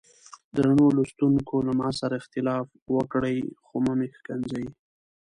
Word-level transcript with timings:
درنو 0.55 0.85
لوستونکو 0.95 1.55
له 1.67 1.73
ما 1.79 1.89
سره 1.99 2.13
اختلاف 2.21 2.65
وکړئ 2.95 3.37
خو 3.65 3.75
مه 3.85 3.93
مې 3.99 4.07
ښکنځئ. 4.17 4.65